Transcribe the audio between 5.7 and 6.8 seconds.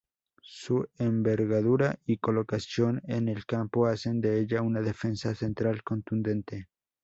contundente.